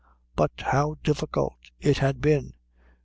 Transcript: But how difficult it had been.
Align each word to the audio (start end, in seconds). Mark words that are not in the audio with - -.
But 0.35 0.53
how 0.61 0.95
difficult 1.03 1.59
it 1.79 1.99
had 1.99 2.21
been. 2.21 2.53